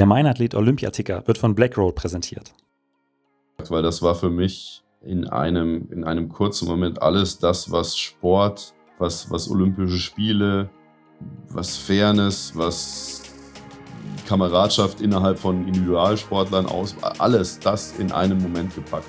[0.00, 2.54] Der Meinathlet Olympiaticker wird von Blackroll präsentiert.
[3.68, 8.72] Weil das war für mich in einem, in einem kurzen Moment alles das, was Sport,
[8.98, 10.70] was, was Olympische Spiele,
[11.50, 13.24] was Fairness, was
[14.26, 19.04] Kameradschaft innerhalb von Individualsportlern aus, alles das in einem Moment gepackt.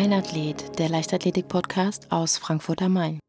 [0.00, 3.20] Mein Athlet, der Leichtathletik-Podcast aus Frankfurt am Main.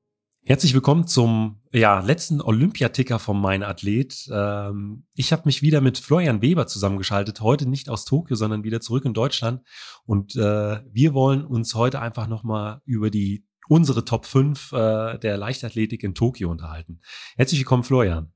[0.45, 4.29] Herzlich willkommen zum ja, letzten Olympiaticker vom Mein Athlet.
[4.31, 8.79] Ähm, ich habe mich wieder mit Florian Weber zusammengeschaltet, heute nicht aus Tokio, sondern wieder
[8.79, 9.67] zurück in Deutschland.
[10.05, 15.35] Und äh, wir wollen uns heute einfach nochmal über die unsere Top 5 äh, der
[15.35, 17.01] Leichtathletik in Tokio unterhalten.
[17.35, 18.31] Herzlich willkommen, Florian.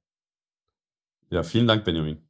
[1.30, 2.28] Ja, vielen Dank, Benjamin.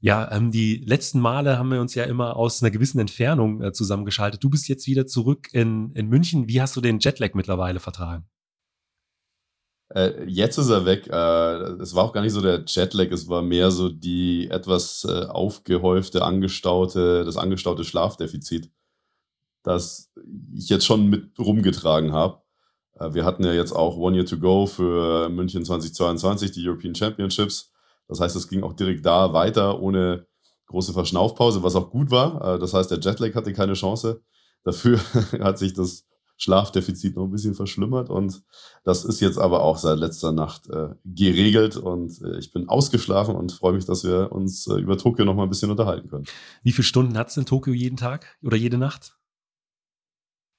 [0.00, 3.72] Ja, ähm, die letzten Male haben wir uns ja immer aus einer gewissen Entfernung äh,
[3.72, 4.42] zusammengeschaltet.
[4.44, 6.48] Du bist jetzt wieder zurück in, in München.
[6.48, 8.26] Wie hast du den Jetlag mittlerweile vertragen?
[9.94, 11.08] Äh, jetzt ist er weg.
[11.08, 15.04] Äh, es war auch gar nicht so der Jetlag, es war mehr so die etwas
[15.08, 18.70] äh, aufgehäufte, angestaute, das angestaute Schlafdefizit,
[19.62, 20.12] das
[20.54, 22.42] ich jetzt schon mit rumgetragen habe.
[22.94, 26.94] Äh, wir hatten ja jetzt auch One Year to Go für München 2022, die European
[26.94, 27.72] Championships.
[28.08, 30.26] Das heißt, es ging auch direkt da weiter, ohne
[30.66, 32.54] große Verschnaufpause, was auch gut war.
[32.54, 34.22] Äh, das heißt, der Jetlag hatte keine Chance.
[34.64, 34.98] Dafür
[35.40, 38.42] hat sich das Schlafdefizit noch ein bisschen verschlimmert und
[38.84, 43.34] das ist jetzt aber auch seit letzter Nacht äh, geregelt und äh, ich bin ausgeschlafen
[43.34, 46.26] und freue mich, dass wir uns äh, über Tokio noch mal ein bisschen unterhalten können.
[46.62, 49.16] Wie viele Stunden hat es in Tokio jeden Tag oder jede Nacht?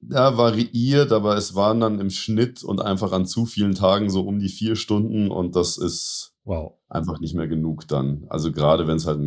[0.01, 4.21] Ja, variiert, aber es waren dann im Schnitt und einfach an zu vielen Tagen so
[4.21, 6.77] um die vier Stunden und das ist wow.
[6.87, 8.25] einfach nicht mehr genug dann.
[8.29, 9.19] Also gerade wenn es halt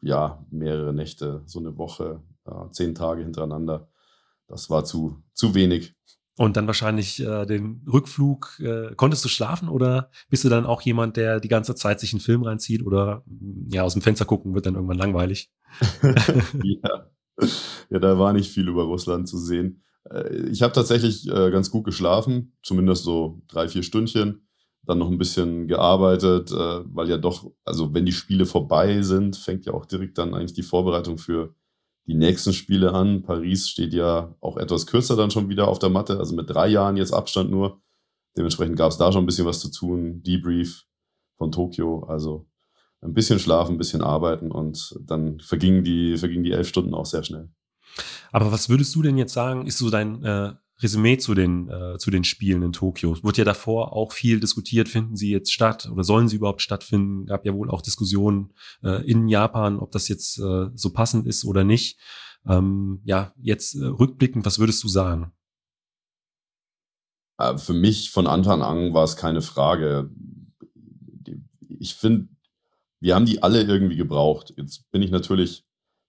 [0.00, 3.88] ja mehrere Nächte, so eine Woche, ja, zehn Tage hintereinander,
[4.46, 5.94] das war zu, zu wenig.
[6.38, 8.60] Und dann wahrscheinlich äh, den Rückflug.
[8.60, 12.12] Äh, konntest du schlafen oder bist du dann auch jemand, der die ganze Zeit sich
[12.12, 13.24] einen Film reinzieht oder
[13.68, 15.50] ja aus dem Fenster gucken wird dann irgendwann langweilig?
[16.62, 17.10] ja.
[17.90, 19.82] ja, da war nicht viel über Russland zu sehen.
[20.10, 24.47] Äh, ich habe tatsächlich äh, ganz gut geschlafen, zumindest so drei, vier Stündchen.
[24.84, 29.36] Dann noch ein bisschen gearbeitet, äh, weil ja doch, also wenn die Spiele vorbei sind,
[29.36, 31.54] fängt ja auch direkt dann eigentlich die Vorbereitung für
[32.06, 33.22] die nächsten Spiele an.
[33.22, 36.68] Paris steht ja auch etwas kürzer dann schon wieder auf der Matte, also mit drei
[36.68, 37.82] Jahren jetzt Abstand nur.
[38.36, 40.22] Dementsprechend gab es da schon ein bisschen was zu tun.
[40.22, 40.86] Debrief
[41.36, 42.46] von Tokio, also
[43.00, 47.06] ein bisschen schlafen, ein bisschen arbeiten und dann vergingen die, vergingen die elf Stunden auch
[47.06, 47.50] sehr schnell.
[48.32, 51.98] Aber was würdest du denn jetzt sagen, ist so dein äh, Resümee zu den, äh,
[51.98, 53.12] zu den Spielen in Tokio?
[53.12, 56.62] Es wurde ja davor auch viel diskutiert, finden sie jetzt statt oder sollen sie überhaupt
[56.62, 57.26] stattfinden?
[57.26, 58.52] Gab ja wohl auch Diskussionen
[58.82, 61.98] äh, in Japan, ob das jetzt äh, so passend ist oder nicht.
[62.46, 65.32] Ähm, ja, jetzt äh, rückblickend, was würdest du sagen?
[67.38, 70.10] Äh, für mich von Anfang an war es keine Frage.
[71.80, 72.28] Ich finde,
[73.00, 74.54] wir haben die alle irgendwie gebraucht.
[74.56, 75.64] Jetzt bin ich natürlich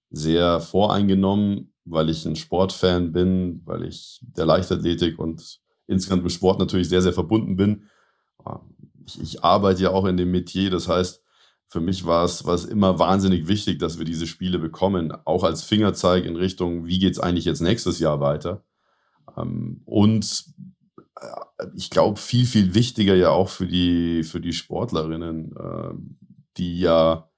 [0.09, 6.59] sehr voreingenommen, weil ich ein Sportfan bin, weil ich der Leichtathletik und insgesamt mit Sport
[6.59, 7.83] natürlich sehr, sehr verbunden bin.
[9.05, 11.23] Ich, ich arbeite ja auch in dem Metier, das heißt,
[11.67, 15.43] für mich war es, war es immer wahnsinnig wichtig, dass wir diese Spiele bekommen, auch
[15.43, 18.63] als Fingerzeig in Richtung, wie geht es eigentlich jetzt nächstes Jahr weiter.
[19.37, 20.45] Ähm, und
[21.21, 25.93] äh, ich glaube, viel, viel wichtiger ja auch für die, für die Sportlerinnen, äh,
[26.57, 27.28] die ja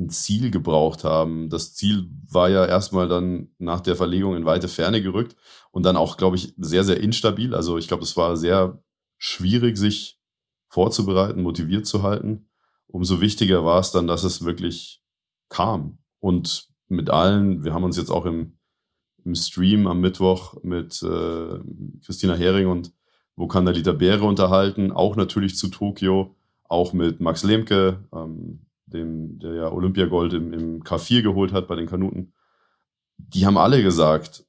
[0.00, 1.50] ein Ziel gebraucht haben.
[1.50, 5.36] Das Ziel war ja erstmal dann nach der Verlegung in weite Ferne gerückt
[5.70, 7.54] und dann auch, glaube ich, sehr, sehr instabil.
[7.54, 8.82] Also ich glaube, es war sehr
[9.18, 10.18] schwierig, sich
[10.68, 12.48] vorzubereiten, motiviert zu halten.
[12.86, 15.02] Umso wichtiger war es dann, dass es wirklich
[15.48, 15.98] kam.
[16.18, 18.58] Und mit allen, wir haben uns jetzt auch im,
[19.24, 21.58] im Stream am Mittwoch mit äh,
[22.04, 22.92] Christina Hering und
[23.36, 29.54] Vokanda Dieter Beere unterhalten, auch natürlich zu Tokio, auch mit Max Lemke, ähm, dem, der
[29.54, 32.32] ja Olympiagold im, im K4 geholt hat bei den Kanuten,
[33.16, 34.44] die haben alle gesagt,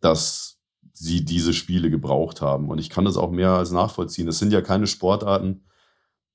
[0.00, 0.60] dass
[0.92, 2.68] sie diese Spiele gebraucht haben.
[2.68, 4.26] Und ich kann das auch mehr als nachvollziehen.
[4.26, 5.64] Das sind ja keine Sportarten,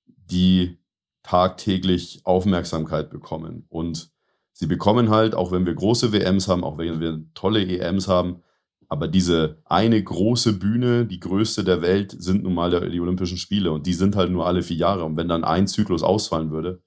[0.06, 0.80] die
[1.24, 3.66] tagtäglich Aufmerksamkeit bekommen.
[3.70, 4.12] Und
[4.52, 8.44] sie bekommen halt, auch wenn wir große WMs haben, auch wenn wir tolle EMs haben,
[8.90, 13.72] aber diese eine große Bühne, die größte der Welt, sind nun mal die Olympischen Spiele.
[13.72, 15.06] Und die sind halt nur alle vier Jahre.
[15.06, 16.82] Und wenn dann ein Zyklus ausfallen würde,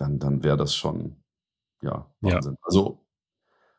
[0.00, 1.16] dann, dann wäre das schon,
[1.82, 2.54] ja, Wahnsinn.
[2.54, 2.58] Ja.
[2.62, 3.06] Also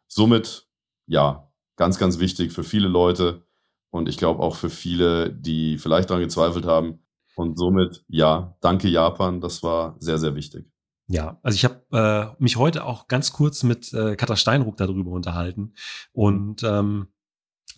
[0.07, 0.68] somit,
[1.07, 3.45] ja, ganz, ganz wichtig für viele Leute
[3.89, 7.00] und ich glaube auch für viele, die vielleicht daran gezweifelt haben.
[7.35, 10.69] Und somit, ja, danke Japan, das war sehr, sehr wichtig.
[11.07, 15.12] Ja, also ich habe äh, mich heute auch ganz kurz mit äh, Katha Steinruck darüber
[15.12, 15.73] unterhalten
[16.13, 17.07] und ähm,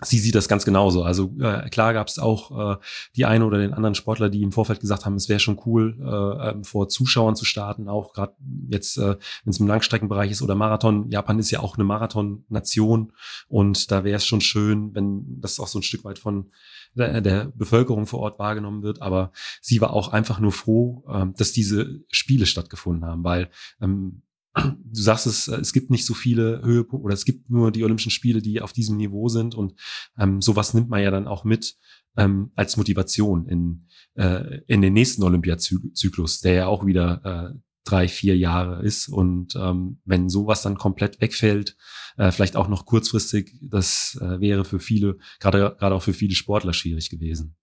[0.03, 1.03] sie sieht das ganz genauso.
[1.03, 2.77] Also äh, klar gab es auch äh,
[3.15, 5.97] die eine oder den anderen Sportler, die im Vorfeld gesagt haben, es wäre schon cool,
[6.01, 8.33] äh, ähm, vor Zuschauern zu starten, auch gerade
[8.69, 11.09] jetzt, äh, wenn es im Langstreckenbereich ist oder Marathon.
[11.09, 13.11] Japan ist ja auch eine Marathon-Nation
[13.47, 16.51] und da wäre es schon schön, wenn das auch so ein Stück weit von
[16.95, 19.01] der, der Bevölkerung vor Ort wahrgenommen wird.
[19.01, 23.49] Aber sie war auch einfach nur froh, äh, dass diese Spiele stattgefunden haben, weil
[23.81, 24.23] ähm,
[24.55, 27.83] du sagst es, äh, es gibt nicht so viele Höhepunkte oder es gibt nur die
[27.83, 29.79] Olympischen Spiele, die auf diesem Niveau sind und
[30.17, 31.75] ähm, sowas nimmt man ja dann auch mit
[32.15, 38.07] ähm, als Motivation in, äh, in den nächsten Olympiazyklus, der ja auch wieder äh, drei,
[38.07, 41.75] vier Jahre ist und ähm, wenn sowas dann komplett wegfällt,
[42.17, 46.35] äh, vielleicht auch noch kurzfristig, das äh, wäre für viele, gerade gerade auch für viele
[46.35, 47.55] Sportler schwierig gewesen.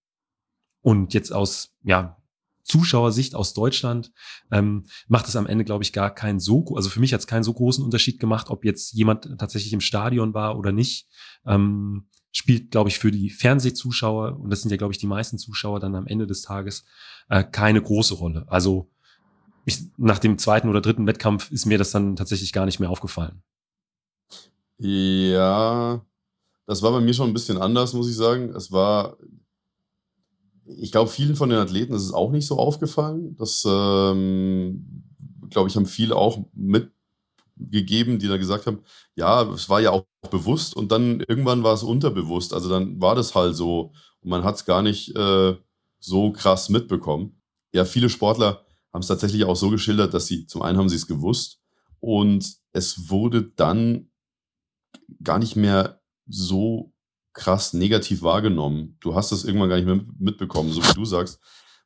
[0.82, 2.19] Und jetzt aus ja
[2.62, 4.12] Zuschauersicht aus Deutschland
[4.50, 7.26] ähm, macht es am Ende, glaube ich, gar keinen so, also für mich hat es
[7.26, 11.08] keinen so großen Unterschied gemacht, ob jetzt jemand tatsächlich im Stadion war oder nicht.
[11.46, 15.38] Ähm, spielt, glaube ich, für die Fernsehzuschauer, und das sind ja, glaube ich, die meisten
[15.38, 16.84] Zuschauer dann am Ende des Tages,
[17.28, 18.44] äh, keine große Rolle.
[18.48, 18.88] Also
[19.64, 22.90] ich, nach dem zweiten oder dritten Wettkampf ist mir das dann tatsächlich gar nicht mehr
[22.90, 23.42] aufgefallen.
[24.78, 26.04] Ja,
[26.66, 28.50] das war bei mir schon ein bisschen anders, muss ich sagen.
[28.54, 29.16] Es war
[30.78, 33.36] ich glaube, vielen von den Athleten ist es auch nicht so aufgefallen.
[33.36, 35.04] Das, ähm,
[35.50, 38.80] glaube ich, haben viele auch mitgegeben, die da gesagt haben,
[39.14, 42.54] ja, es war ja auch bewusst und dann irgendwann war es unterbewusst.
[42.54, 45.56] Also dann war das halt so und man hat es gar nicht äh,
[45.98, 47.40] so krass mitbekommen.
[47.72, 50.96] Ja, viele Sportler haben es tatsächlich auch so geschildert, dass sie, zum einen haben sie
[50.96, 51.60] es gewusst
[52.00, 54.10] und es wurde dann
[55.22, 56.92] gar nicht mehr so
[57.32, 58.96] krass negativ wahrgenommen.
[59.00, 61.40] Du hast das irgendwann gar nicht mehr mitbekommen, so wie du sagst.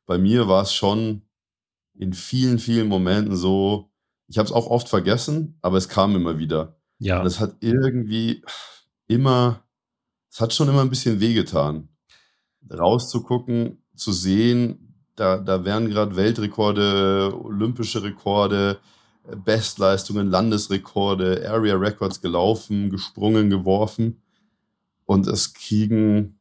[0.05, 1.21] Bei mir war es schon
[1.93, 3.91] in vielen, vielen Momenten so,
[4.27, 6.77] ich habe es auch oft vergessen, aber es kam immer wieder.
[6.99, 7.19] Ja.
[7.19, 8.43] Und es hat irgendwie
[9.07, 9.63] immer,
[10.31, 11.89] es hat schon immer ein bisschen wehgetan.
[12.71, 18.79] Rauszugucken, zu sehen, da, da werden gerade Weltrekorde, olympische Rekorde,
[19.45, 24.21] Bestleistungen, Landesrekorde, Area Records gelaufen, gesprungen, geworfen
[25.05, 26.39] und es kriegen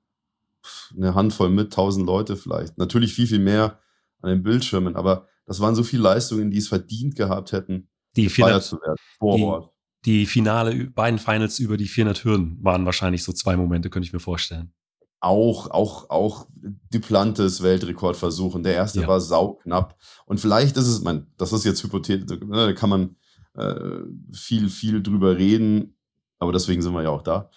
[0.97, 2.79] eine Handvoll mit, tausend Leute vielleicht.
[2.79, 3.79] Natürlich viel, viel mehr
[4.21, 8.25] an den Bildschirmen, aber das waren so viele Leistungen, die es verdient gehabt hätten, die
[8.25, 9.75] gefeiert zu werden vor die.
[10.05, 14.13] Die Finale, beiden Finals über die 400 Hürden waren wahrscheinlich so zwei Momente, könnte ich
[14.13, 14.73] mir vorstellen.
[15.21, 16.47] Auch, auch, auch
[16.93, 19.09] Duplantes Weltrekordversuch und der erste ja.
[19.09, 19.97] war sauknapp.
[20.27, 23.17] Und vielleicht ist es, mein, das ist jetzt hypothetisch, ne, da kann man
[23.55, 24.03] äh,
[24.35, 25.97] viel, viel drüber reden,
[26.39, 27.51] aber deswegen sind wir ja auch da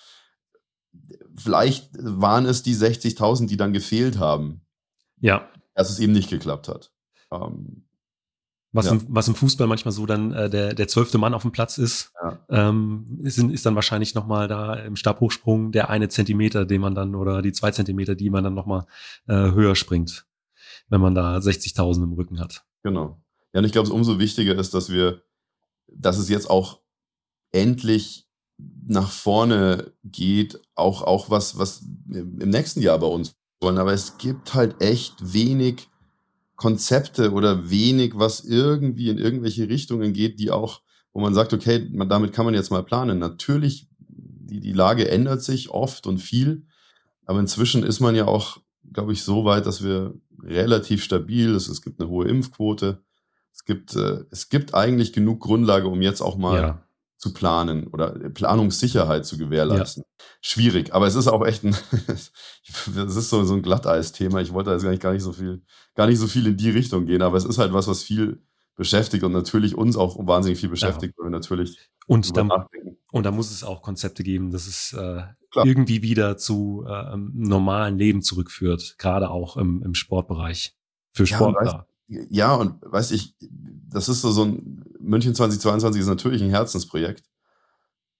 [1.35, 4.61] vielleicht waren es die 60.000, die dann gefehlt haben.
[5.19, 5.49] Ja.
[5.75, 6.91] Dass es eben nicht geklappt hat.
[7.31, 7.87] Ähm,
[8.71, 8.93] was, ja.
[8.93, 11.77] im, was im Fußball manchmal so dann äh, der, der zwölfte Mann auf dem Platz
[11.77, 12.39] ist, ja.
[12.49, 17.15] ähm, ist, ist dann wahrscheinlich nochmal da im Stabhochsprung der eine Zentimeter, den man dann,
[17.15, 18.85] oder die zwei Zentimeter, die man dann nochmal
[19.27, 20.25] äh, höher springt,
[20.89, 22.65] wenn man da 60.000 im Rücken hat.
[22.83, 23.21] Genau.
[23.53, 25.23] Ja, und ich glaube, es umso wichtiger ist, dass wir,
[25.87, 26.81] dass es jetzt auch
[27.51, 28.26] endlich
[28.57, 33.77] nach vorne geht, auch, auch was, was im nächsten Jahr bei uns wollen.
[33.77, 35.87] Aber es gibt halt echt wenig
[36.55, 40.81] Konzepte oder wenig, was irgendwie in irgendwelche Richtungen geht, die auch,
[41.13, 43.19] wo man sagt, okay, man, damit kann man jetzt mal planen.
[43.19, 46.65] Natürlich, die, die Lage ändert sich oft und viel,
[47.25, 48.57] aber inzwischen ist man ja auch,
[48.91, 51.67] glaube ich, so weit, dass wir relativ stabil, ist.
[51.67, 53.03] es gibt eine hohe Impfquote,
[53.53, 56.86] es gibt, äh, es gibt eigentlich genug Grundlage, um jetzt auch mal ja
[57.17, 60.03] zu planen oder Planungssicherheit zu gewährleisten.
[60.05, 60.25] Ja.
[60.41, 61.75] Schwierig, aber es ist auch echt ein,
[62.07, 62.31] es
[63.15, 64.41] ist so, so ein Glatteis-Thema.
[64.41, 65.63] Ich wollte jetzt gar nicht, gar nicht so viel,
[65.95, 68.43] gar nicht so viel in die Richtung gehen, aber es ist halt was, was viel
[68.75, 71.23] beschäftigt und natürlich uns auch wahnsinnig viel beschäftigt, ja.
[71.23, 72.49] weil wir natürlich und dann,
[73.11, 75.23] und da muss es auch Konzepte geben, dass es äh,
[75.55, 80.75] irgendwie wieder zu äh, normalen Leben zurückführt, gerade auch im, im Sportbereich
[81.13, 81.65] für Sportler.
[81.65, 83.35] Ja, ja, und weiß ich,
[83.89, 87.23] das ist so, so ein München 2022 ist natürlich ein Herzensprojekt.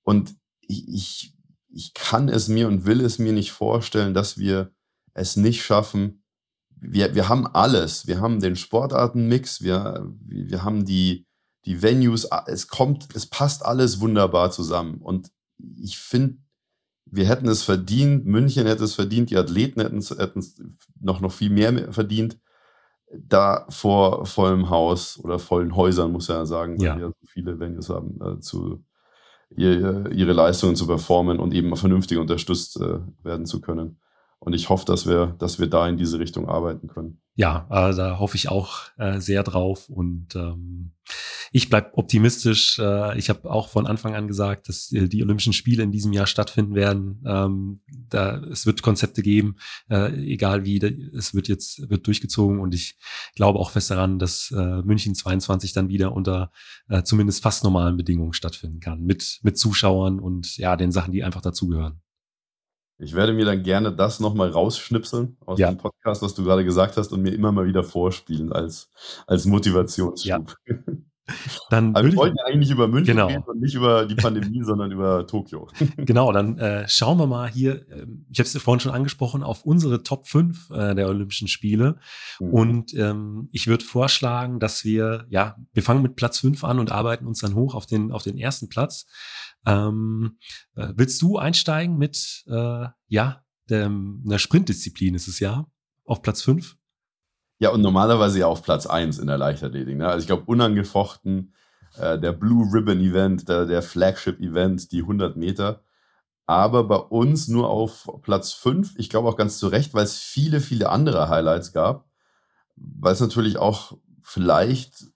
[0.03, 1.34] Und ich, ich,
[1.70, 4.72] ich kann es mir und will es mir nicht vorstellen, dass wir
[5.13, 6.24] es nicht schaffen.
[6.70, 8.08] Wir, wir haben alles.
[8.08, 11.25] Wir haben den Sportartenmix, wir, wir haben die,
[11.65, 15.01] die Venues, es kommt, es passt alles wunderbar zusammen.
[15.01, 15.32] Und
[15.77, 16.38] ich finde,
[17.06, 20.56] wir hätten es verdient, München hätte es verdient, die Athleten hätten es, hätten es
[21.00, 22.38] noch, noch viel mehr verdient
[23.12, 26.94] da vor vollem Haus oder vollen Häusern, muss ja sagen, ja.
[26.94, 28.84] weil wir so viele Venues haben, äh, zu,
[29.56, 34.00] ihr, ihre Leistungen zu performen und eben vernünftig unterstützt äh, werden zu können.
[34.40, 37.22] Und ich hoffe, dass wir, dass wir da in diese Richtung arbeiten können.
[37.38, 40.94] Ja, äh, da hoffe ich auch äh, sehr drauf und ähm,
[41.51, 42.79] ich bleib optimistisch.
[42.79, 46.13] Äh, ich habe auch von Anfang an gesagt, dass äh, die Olympischen Spiele in diesem
[46.13, 47.24] Jahr stattfinden werden.
[47.27, 47.79] Ähm,
[48.10, 50.77] da, es wird Konzepte geben, äh, egal wie,
[51.15, 52.98] es wird jetzt wird durchgezogen und ich
[53.36, 56.51] glaube auch fest daran, dass äh, München 22 dann wieder unter
[56.89, 61.24] äh, zumindest fast normalen Bedingungen stattfinden kann, mit, mit Zuschauern und ja, den Sachen, die
[61.24, 62.01] einfach dazugehören.
[63.00, 65.70] Ich werde mir dann gerne das nochmal rausschnipseln aus Ja.
[65.70, 68.89] dem Podcast, was du gerade gesagt hast und mir immer mal wieder vorspielen als
[69.27, 70.56] als Motivationsschub.
[71.69, 73.27] Dann Aber wir wollten ja eigentlich über München Genau.
[73.27, 75.67] reden und nicht über die Pandemie, sondern über Tokio.
[75.98, 79.63] genau, dann äh, schauen wir mal hier, ähm, ich habe es vorhin schon angesprochen, auf
[79.63, 82.00] unsere Top 5 äh, der Olympischen Spiele.
[82.39, 82.50] Mhm.
[82.53, 86.91] Und ähm, ich würde vorschlagen, dass wir, ja, wir fangen mit Platz 5 an und
[86.91, 89.05] arbeiten uns dann hoch auf den, auf den ersten Platz.
[89.65, 90.38] Ähm,
[90.75, 95.65] äh, willst du einsteigen mit, äh, ja, dem, einer Sprintdisziplin ist es ja,
[96.05, 96.77] auf Platz 5?
[97.60, 99.98] Ja, und normalerweise ja auf Platz 1 in der Leichtathletik.
[99.98, 100.08] Ne?
[100.08, 101.54] Also ich glaube, unangefochten
[101.98, 105.82] äh, der Blue Ribbon Event, der, der Flagship Event, die 100 Meter.
[106.46, 108.96] Aber bei uns nur auf Platz 5.
[108.98, 112.06] Ich glaube auch ganz zu Recht, weil es viele, viele andere Highlights gab.
[112.76, 115.08] Weil es natürlich auch vielleicht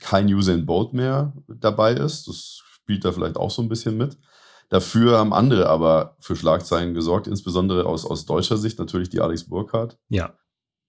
[0.00, 2.26] kein Usain Bolt mehr dabei ist.
[2.26, 4.18] Das spielt da vielleicht auch so ein bisschen mit.
[4.70, 9.44] Dafür haben andere aber für Schlagzeilen gesorgt, insbesondere aus, aus deutscher Sicht natürlich die Alex
[9.44, 10.34] Burkhardt Ja,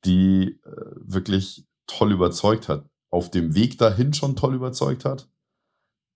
[0.05, 2.85] die äh, wirklich toll überzeugt hat.
[3.09, 5.29] Auf dem Weg dahin schon toll überzeugt hat,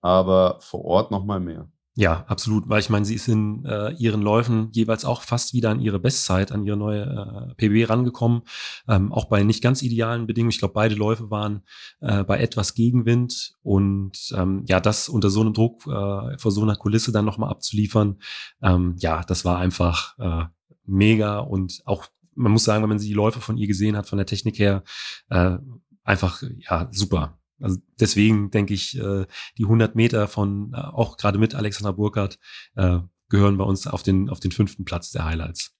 [0.01, 1.69] aber vor Ort noch mal mehr.
[1.99, 5.71] Ja, absolut, weil ich meine, sie ist in äh, ihren Läufen jeweils auch fast wieder
[5.71, 8.43] an ihre Bestzeit, an ihre neue äh, PB rangekommen,
[8.87, 10.51] ähm, auch bei nicht ganz idealen Bedingungen.
[10.51, 11.63] Ich glaube, beide Läufe waren
[12.01, 16.61] äh, bei etwas Gegenwind und ähm, ja, das unter so einem Druck äh, vor so
[16.61, 18.19] einer Kulisse dann nochmal abzuliefern,
[18.61, 20.45] ähm, ja, das war einfach äh,
[20.85, 22.05] mega und auch
[22.37, 24.83] man muss sagen, wenn man die Läufe von ihr gesehen hat, von der Technik her,
[25.29, 25.57] äh,
[26.03, 27.39] einfach ja super.
[27.59, 29.25] Also deswegen denke ich, äh,
[29.57, 32.37] die 100 Meter von äh, auch gerade mit Alexander Burkhardt
[32.75, 35.73] äh, gehören bei uns auf den auf den fünften Platz der Highlights.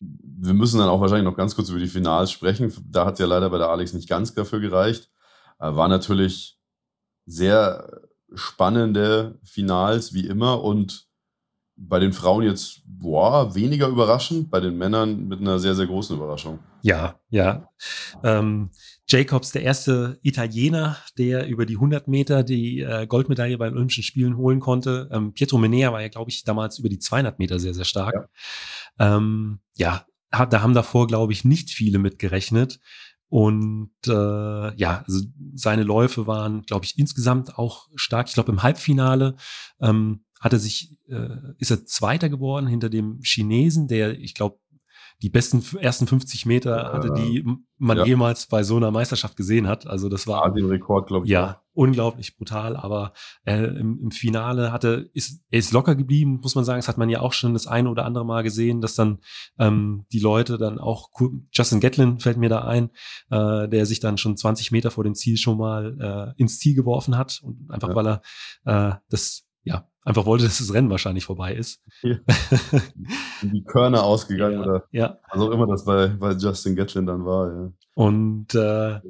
[0.00, 2.72] Wir müssen dann auch wahrscheinlich noch ganz kurz über die Finals sprechen.
[2.90, 5.10] Da hat es ja leider bei der Alex nicht ganz dafür gereicht.
[5.58, 6.58] Äh, war natürlich
[7.26, 8.02] sehr
[8.34, 11.05] spannende Finals wie immer und
[11.76, 16.16] bei den Frauen jetzt boah, weniger überraschend, bei den Männern mit einer sehr, sehr großen
[16.16, 16.58] Überraschung.
[16.82, 17.68] Ja, ja.
[18.24, 18.70] Ähm,
[19.08, 24.02] Jacobs, der erste Italiener, der über die 100 Meter die äh, Goldmedaille bei den Olympischen
[24.02, 25.08] Spielen holen konnte.
[25.12, 28.28] Ähm, Pietro Menea war ja, glaube ich, damals über die 200 Meter sehr, sehr stark.
[28.98, 32.80] Ja, ähm, ja da haben davor, glaube ich, nicht viele mit gerechnet.
[33.28, 38.28] Und äh, ja, also seine Läufe waren, glaube ich, insgesamt auch stark.
[38.28, 39.36] Ich glaube, im Halbfinale
[39.80, 41.28] ähm, hat er sich, äh,
[41.58, 44.58] ist er Zweiter geworden hinter dem Chinesen, der, ich glaube,
[45.22, 47.42] die besten ersten 50 Meter hatte, die
[47.78, 48.04] man ja.
[48.04, 49.86] jemals bei so einer Meisterschaft gesehen hat.
[49.86, 51.32] Also das war ja, den Rekord, glaube ich.
[51.32, 51.56] Ja, auch.
[51.72, 52.76] unglaublich brutal.
[52.76, 53.14] Aber
[53.44, 56.78] äh, im, im, Finale hatte ist er ist locker geblieben, muss man sagen.
[56.78, 59.20] Das hat man ja auch schon das eine oder andere Mal gesehen, dass dann
[59.58, 61.08] ähm, die Leute dann auch
[61.50, 62.90] Justin Gatlin fällt mir da ein,
[63.30, 66.74] äh, der sich dann schon 20 Meter vor dem Ziel schon mal äh, ins Ziel
[66.74, 67.94] geworfen hat und einfach ja.
[67.94, 68.22] weil er
[68.64, 71.82] äh, das ja, einfach wollte, dass das Rennen wahrscheinlich vorbei ist.
[72.02, 72.16] Ja.
[73.42, 75.18] Die Körner ausgegangen ja, oder ja.
[75.30, 77.52] was auch immer das bei, bei Justin Gatlin dann war.
[77.52, 77.72] Ja.
[77.94, 79.00] Und äh,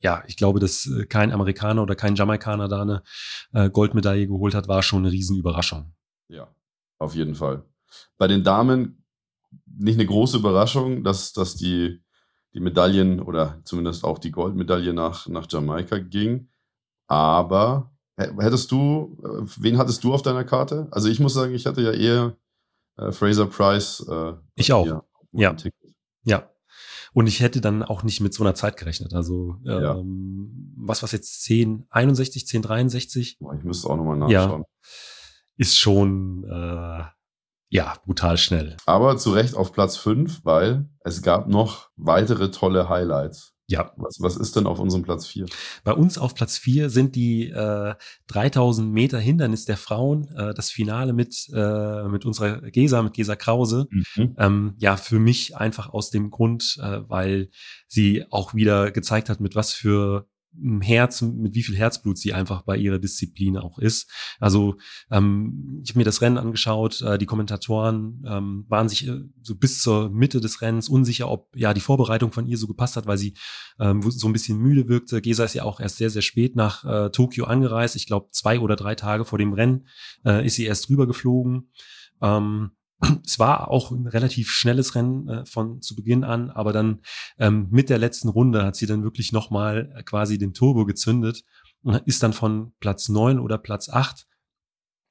[0.00, 3.02] ja, ich glaube, dass kein Amerikaner oder kein Jamaikaner da eine
[3.52, 5.94] äh, Goldmedaille geholt hat, war schon eine Riesenüberraschung.
[6.28, 6.48] Ja,
[6.98, 7.64] auf jeden Fall.
[8.18, 9.02] Bei den Damen
[9.64, 12.02] nicht eine große Überraschung, dass, dass die,
[12.52, 16.50] die Medaillen oder zumindest auch die Goldmedaille nach, nach Jamaika ging.
[17.06, 19.16] Aber Hättest du,
[19.58, 20.88] wen hattest du auf deiner Karte?
[20.90, 22.36] Also ich muss sagen, ich hatte ja eher
[22.96, 24.04] äh, Fraser Price.
[24.08, 24.86] Äh, ich auch.
[24.86, 25.04] Ja.
[25.32, 25.56] Ja.
[26.24, 26.50] ja.
[27.12, 29.14] Und ich hätte dann auch nicht mit so einer Zeit gerechnet.
[29.14, 29.82] Also ähm,
[30.76, 30.86] ja.
[30.86, 33.38] was was jetzt 10, 61, 10, 63?
[33.38, 34.62] Boah, ich müsste auch nochmal nachschauen.
[34.62, 34.68] Ja,
[35.56, 37.04] ist schon äh,
[37.70, 38.76] ja brutal schnell.
[38.86, 43.54] Aber zu Recht auf Platz 5, weil es gab noch weitere tolle Highlights.
[43.68, 43.92] Ja.
[43.96, 45.46] Was, was ist denn auf unserem Platz 4?
[45.84, 47.94] Bei uns auf Platz 4 sind die äh,
[48.28, 53.36] 3000 Meter Hindernis der Frauen, äh, das Finale mit, äh, mit unserer Gesa, mit Gesa
[53.36, 53.86] Krause.
[53.90, 54.34] Mhm.
[54.38, 57.50] Ähm, ja, für mich einfach aus dem Grund, äh, weil
[57.86, 60.26] sie auch wieder gezeigt hat, mit was für
[60.80, 64.10] Herz, mit wie viel Herzblut sie einfach bei ihrer Disziplin auch ist.
[64.40, 64.76] Also
[65.10, 69.54] ähm, ich habe mir das Rennen angeschaut, äh, die Kommentatoren ähm, waren sich äh, so
[69.54, 73.06] bis zur Mitte des Rennens unsicher, ob ja die Vorbereitung von ihr so gepasst hat,
[73.06, 73.34] weil sie
[73.78, 75.20] ähm, so ein bisschen müde wirkte.
[75.20, 77.96] Gesa ist ja auch erst sehr, sehr spät nach äh, Tokio angereist.
[77.96, 79.86] Ich glaube, zwei oder drei Tage vor dem Rennen
[80.24, 81.70] äh, ist sie erst rüber geflogen.
[82.20, 82.72] Ähm,
[83.24, 87.00] es war auch ein relativ schnelles Rennen äh, von zu Beginn an, aber dann
[87.38, 91.44] ähm, mit der letzten Runde hat sie dann wirklich nochmal äh, quasi den Turbo gezündet
[91.82, 94.26] und ist dann von Platz neun oder Platz acht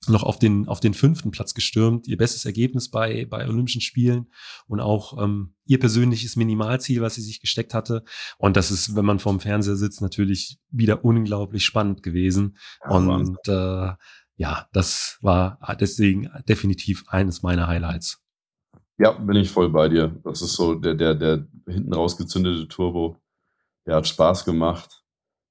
[0.08, 2.08] noch auf den, auf den fünften Platz gestürmt.
[2.08, 4.28] Ihr bestes Ergebnis bei, bei Olympischen Spielen
[4.68, 8.04] und auch ähm, ihr persönliches Minimalziel, was sie sich gesteckt hatte.
[8.38, 12.58] Und das ist, wenn man vorm Fernseher sitzt, natürlich wieder unglaublich spannend gewesen.
[12.84, 13.94] Ja, und äh,
[14.38, 18.24] ja, das war deswegen definitiv eines meiner Highlights.
[19.00, 20.20] Ja, bin ich voll bei dir.
[20.24, 23.18] Das ist so der, der, der hinten rausgezündete Turbo.
[23.86, 25.04] Der hat Spaß gemacht.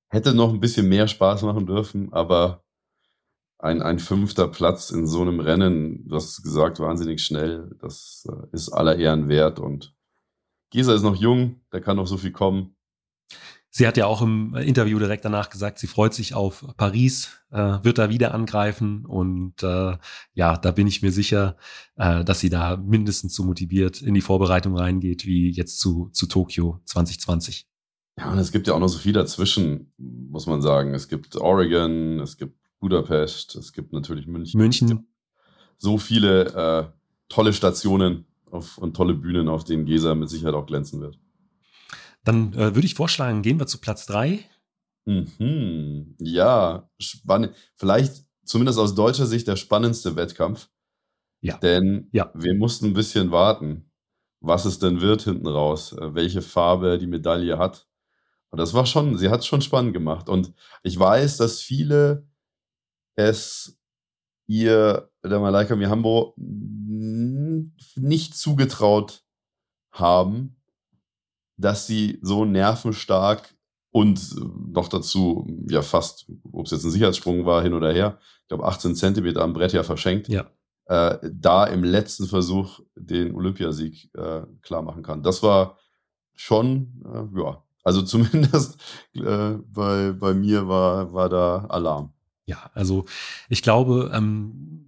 [0.09, 2.65] Hätte noch ein bisschen mehr Spaß machen dürfen, aber
[3.59, 8.55] ein, ein fünfter Platz in so einem Rennen, du hast gesagt, wahnsinnig schnell, das äh,
[8.55, 9.59] ist aller Ehren wert.
[9.59, 9.95] Und
[10.71, 12.76] Gesa ist noch jung, der kann noch so viel kommen.
[13.77, 17.77] Sie hat ja auch im Interview direkt danach gesagt, sie freut sich auf Paris, äh,
[17.83, 19.99] wird da wieder angreifen und äh,
[20.33, 21.59] ja, da bin ich mir sicher,
[21.97, 26.25] äh, dass sie da mindestens so motiviert in die Vorbereitung reingeht wie jetzt zu, zu
[26.25, 27.69] Tokio 2020.
[28.19, 30.95] Ja, und es gibt ja auch noch so viel dazwischen, muss man sagen.
[30.95, 34.59] Es gibt Oregon, es gibt Budapest, es gibt natürlich München.
[34.59, 35.07] München.
[35.77, 36.87] So viele äh,
[37.29, 41.19] tolle Stationen auf, und tolle Bühnen, auf denen Gesa mit Sicherheit auch glänzen wird.
[42.27, 44.41] Dann äh, würde ich vorschlagen, gehen wir zu Platz 3.
[45.05, 46.17] Mhm.
[46.19, 47.55] Ja, spannend.
[47.77, 50.69] Vielleicht zumindest aus deutscher Sicht der spannendste Wettkampf.
[51.41, 51.57] Ja.
[51.59, 52.33] Denn ja.
[52.35, 53.93] wir mussten ein bisschen warten,
[54.41, 57.87] was es denn wird hinten raus, äh, welche Farbe die Medaille hat.
[58.51, 60.29] Und das war schon, sie hat es schon spannend gemacht.
[60.29, 60.53] Und
[60.83, 62.27] ich weiß, dass viele
[63.15, 63.79] es
[64.49, 69.25] ihr, der Malaika Mihambo, nicht zugetraut
[69.93, 70.56] haben,
[71.57, 73.55] dass sie so nervenstark
[73.91, 74.37] und
[74.75, 78.67] noch dazu ja fast, ob es jetzt ein Sicherheitssprung war, hin oder her, ich glaube
[78.67, 80.47] 18 Zentimeter am Brett ja verschenkt, ja.
[80.85, 85.23] Äh, da im letzten Versuch den Olympiasieg äh, klar machen kann.
[85.23, 85.79] Das war
[86.35, 88.79] schon, äh, ja, also zumindest
[89.15, 92.13] äh, bei, bei mir war, war da Alarm.
[92.45, 93.05] Ja, also
[93.49, 94.86] ich glaube, ähm,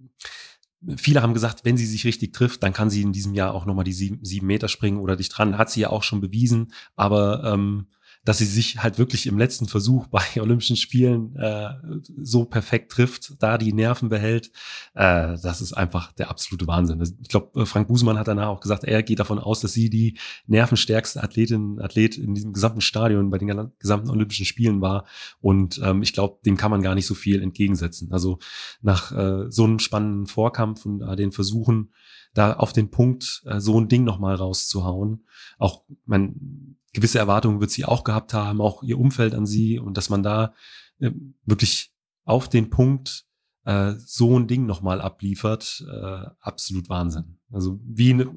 [0.97, 3.65] viele haben gesagt, wenn sie sich richtig trifft, dann kann sie in diesem Jahr auch
[3.65, 5.57] nochmal die sieben, sieben Meter springen oder dich dran.
[5.57, 7.87] Hat sie ja auch schon bewiesen, aber ähm,
[8.25, 11.69] dass sie sich halt wirklich im letzten Versuch bei Olympischen Spielen äh,
[12.17, 14.51] so perfekt trifft, da die Nerven behält,
[14.93, 17.01] äh, das ist einfach der absolute Wahnsinn.
[17.21, 19.89] Ich glaube, äh, Frank Busemann hat danach auch gesagt, er geht davon aus, dass sie
[19.89, 25.05] die nervenstärkste Athletin, Athlet in diesem gesamten Stadion bei den gesamten Olympischen Spielen war.
[25.39, 28.11] Und ähm, ich glaube, dem kann man gar nicht so viel entgegensetzen.
[28.11, 28.39] Also
[28.81, 31.91] nach äh, so einem spannenden Vorkampf und äh, den Versuchen,
[32.33, 35.25] da auf den Punkt äh, so ein Ding nochmal rauszuhauen.
[35.57, 39.97] Auch, man, gewisse Erwartungen wird sie auch gehabt haben, auch ihr Umfeld an sie und
[39.97, 40.53] dass man da
[40.99, 41.11] äh,
[41.45, 41.91] wirklich
[42.25, 43.25] auf den Punkt
[43.65, 47.39] äh, so ein Ding nochmal abliefert, äh, absolut Wahnsinn.
[47.51, 48.27] Also wie äh,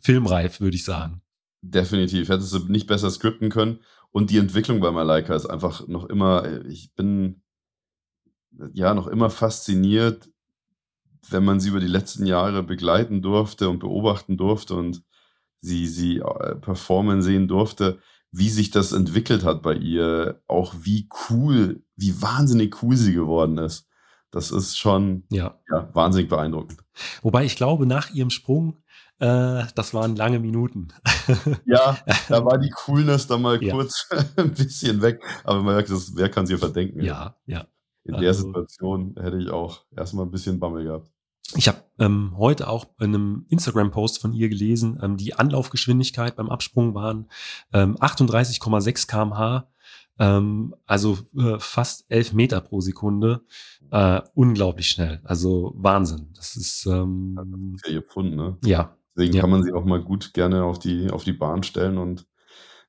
[0.00, 1.22] filmreif, würde ich sagen.
[1.62, 2.28] Definitiv.
[2.28, 3.80] Hättest du nicht besser skripten können.
[4.10, 7.42] Und die Entwicklung bei Malaika ist einfach noch immer, äh, ich bin
[8.72, 10.30] ja noch immer fasziniert,
[11.28, 15.02] wenn man sie über die letzten Jahre begleiten durfte und beobachten durfte und
[15.60, 17.98] sie, sie äh, performen sehen durfte,
[18.32, 23.58] wie sich das entwickelt hat bei ihr, auch wie cool, wie wahnsinnig cool sie geworden
[23.58, 23.88] ist.
[24.30, 25.58] Das ist schon ja.
[25.70, 26.80] ja wahnsinnig beeindruckend.
[27.22, 28.82] Wobei ich glaube, nach ihrem Sprung,
[29.18, 30.88] äh, das waren lange Minuten.
[31.64, 31.96] ja,
[32.28, 33.72] da war die Coolness dann mal ja.
[33.72, 35.22] kurz ein bisschen weg.
[35.44, 37.02] Aber man merkt, das, wer kann sie verdenken?
[37.02, 37.66] Ja, ja.
[38.04, 41.10] In also, der Situation hätte ich auch erstmal ein bisschen Bammel gehabt.
[41.54, 46.50] Ich habe ähm, heute auch in einem Instagram-Post von ihr gelesen, ähm, die Anlaufgeschwindigkeit beim
[46.50, 47.30] Absprung waren
[47.72, 49.68] ähm, 38,6 kmh,
[50.18, 53.42] ähm, also äh, fast 11 Meter pro Sekunde.
[53.90, 56.32] Äh, unglaublich schnell, also Wahnsinn.
[56.34, 58.58] Das ist, ähm, das ist ja ihr Pfund, ne?
[58.64, 58.96] Ja.
[59.14, 59.40] Deswegen ja.
[59.40, 62.26] kann man sie auch mal gut gerne auf die, auf die Bahn stellen und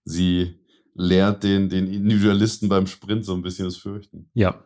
[0.03, 0.59] sie
[0.95, 4.29] lehrt den, den Individualisten beim Sprint so ein bisschen das Fürchten.
[4.33, 4.63] Ja,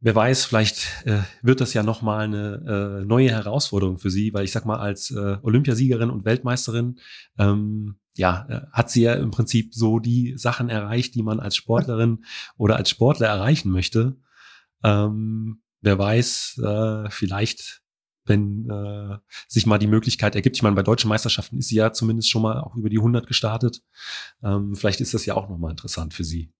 [0.00, 4.44] wer weiß, vielleicht äh, wird das ja nochmal eine äh, neue Herausforderung für sie, weil
[4.44, 6.98] ich sag mal, als äh, Olympiasiegerin und Weltmeisterin,
[7.38, 11.56] ähm, ja, äh, hat sie ja im Prinzip so die Sachen erreicht, die man als
[11.56, 12.24] Sportlerin
[12.56, 14.16] oder als Sportler erreichen möchte.
[14.82, 17.82] Ähm, wer weiß, äh, vielleicht
[18.28, 19.16] wenn äh,
[19.48, 20.56] sich mal die Möglichkeit ergibt.
[20.56, 23.26] Ich meine, bei deutschen Meisterschaften ist sie ja zumindest schon mal auch über die 100
[23.26, 23.82] gestartet.
[24.42, 26.52] Ähm, vielleicht ist das ja auch nochmal interessant für sie.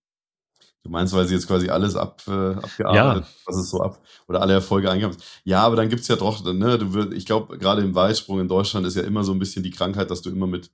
[0.89, 3.43] Du meinst, weil sie jetzt quasi alles ab, äh, abgearbeitet, ja.
[3.45, 5.23] was es so ab oder alle Erfolge eingehabt.
[5.45, 8.41] Ja, aber dann gibt es ja doch, ne, du würd, ich glaube, gerade im Weitsprung
[8.41, 10.71] in Deutschland ist ja immer so ein bisschen die Krankheit, dass du immer mit,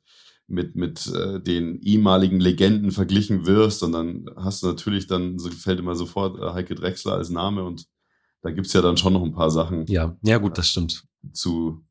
[0.46, 3.82] mit, mit äh, den ehemaligen Legenden verglichen wirst.
[3.82, 7.64] Und dann hast du natürlich dann, so fällt immer sofort äh, Heike Drechsler als Name
[7.64, 7.88] und
[8.42, 9.84] da gibt es ja dann schon noch ein paar Sachen.
[9.88, 11.02] Ja, ja, gut, das stimmt.
[11.32, 11.84] Zu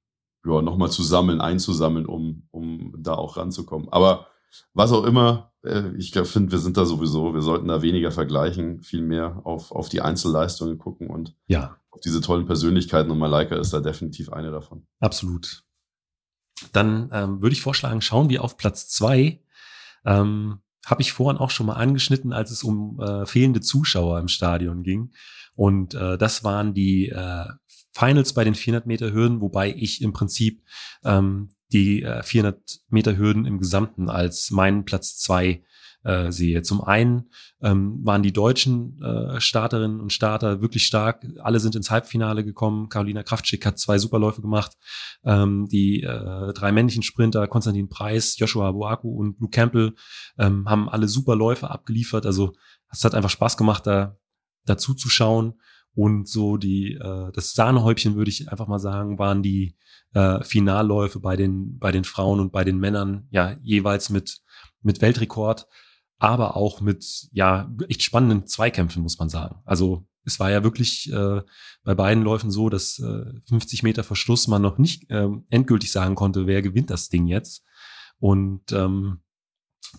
[0.45, 3.89] ja, nochmal zu sammeln, einzusammeln, um, um da auch ranzukommen.
[3.89, 4.27] Aber
[4.73, 8.81] was auch immer, äh, ich finde, wir sind da sowieso, wir sollten da weniger vergleichen,
[8.81, 11.77] viel mehr auf, auf die Einzelleistungen gucken und ja.
[11.91, 13.11] auf diese tollen Persönlichkeiten.
[13.11, 14.85] Und Malaika ist da definitiv eine davon.
[14.99, 15.63] Absolut.
[16.71, 19.41] Dann ähm, würde ich vorschlagen, schauen wir auf Platz zwei.
[20.05, 24.27] Ähm, Habe ich vorhin auch schon mal angeschnitten, als es um äh, fehlende Zuschauer im
[24.27, 25.11] Stadion ging.
[25.55, 27.45] Und äh, das waren die äh,
[27.91, 30.63] Finals bei den 400 Meter Hürden, wobei ich im Prinzip
[31.03, 35.63] ähm, die äh, 400 Meter Hürden im Gesamten als meinen Platz zwei
[36.03, 36.62] äh, sehe.
[36.62, 37.29] Zum einen
[37.62, 41.25] ähm, waren die deutschen äh, Starterinnen und Starter wirklich stark.
[41.39, 42.89] Alle sind ins Halbfinale gekommen.
[42.89, 44.73] Carolina Kraftschick hat zwei Superläufe gemacht.
[45.23, 49.95] Ähm, die äh, drei männlichen Sprinter, Konstantin Preis, Joshua Boaku und Luke Campbell,
[50.38, 52.25] ähm, haben alle Superläufe abgeliefert.
[52.25, 52.53] Also
[52.91, 54.17] es hat einfach Spaß gemacht, da
[54.65, 55.55] dazu zu schauen.
[55.95, 59.75] Und so die, äh, das Sahnehäubchen würde ich einfach mal sagen, waren die
[60.13, 64.41] äh, Finalläufe bei den, bei den Frauen und bei den Männern, ja, jeweils mit,
[64.82, 65.67] mit Weltrekord,
[66.17, 69.62] aber auch mit, ja, echt spannenden Zweikämpfen, muss man sagen.
[69.65, 71.41] Also es war ja wirklich äh,
[71.84, 76.15] bei beiden Läufen so, dass äh, 50 Meter Verschluss man noch nicht äh, endgültig sagen
[76.15, 77.63] konnte, wer gewinnt das Ding jetzt.
[78.19, 79.19] Und ähm,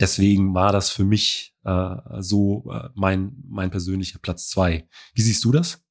[0.01, 4.89] deswegen war das für mich äh, so äh, mein, mein persönlicher Platz zwei.
[5.15, 5.84] Wie siehst du das?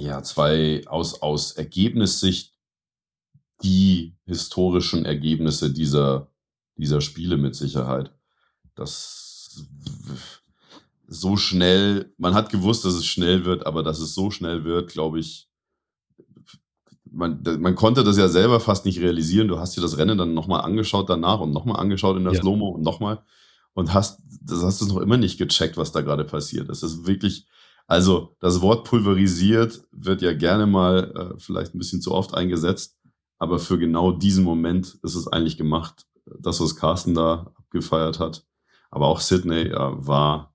[0.00, 2.54] Ja, zwei aus, aus Ergebnissicht
[3.62, 6.28] die historischen Ergebnisse dieser,
[6.76, 8.10] dieser Spiele mit Sicherheit.
[8.74, 9.66] Das
[11.06, 14.90] so schnell, man hat gewusst, dass es schnell wird, aber dass es so schnell wird,
[14.90, 15.50] glaube ich,
[17.04, 19.48] man, man konnte das ja selber fast nicht realisieren.
[19.48, 22.40] Du hast dir das Rennen dann nochmal angeschaut danach und nochmal angeschaut in der ja.
[22.40, 23.22] Slow-Mo und nochmal
[23.74, 26.70] und hast, das hast du noch immer nicht gecheckt, was da gerade passiert.
[26.70, 27.46] Das ist wirklich,
[27.90, 32.96] also das Wort pulverisiert wird ja gerne mal äh, vielleicht ein bisschen zu oft eingesetzt,
[33.38, 36.06] aber für genau diesen Moment ist es eigentlich gemacht,
[36.38, 38.46] das, was Carsten da abgefeiert hat.
[38.92, 40.54] Aber auch Sydney äh, war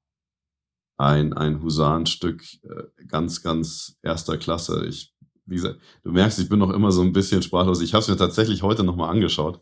[0.95, 4.85] ein, ein Husarenstück äh, ganz, ganz erster Klasse.
[4.85, 5.13] Ich,
[5.45, 7.81] wie gesagt, du merkst, ich bin noch immer so ein bisschen sprachlos.
[7.81, 9.59] Ich habe es mir tatsächlich heute nochmal angeschaut.